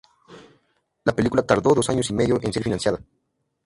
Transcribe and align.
La 1.03 1.13
película 1.15 1.43
tardó 1.45 1.75
dos 1.75 1.87
años 1.91 2.09
y 2.09 2.13
medio 2.15 2.39
en 2.41 2.51
ser 2.51 2.63
financiada. 2.63 2.99